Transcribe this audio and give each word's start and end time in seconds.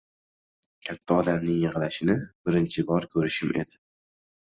Katta 0.87 1.17
odamning 1.23 1.59
yig’lashini 1.63 2.15
birinchi 2.47 2.85
ko‘rishim 2.87 3.53
edi. 3.65 3.79